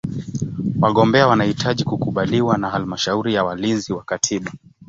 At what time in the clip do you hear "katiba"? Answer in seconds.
4.03-4.51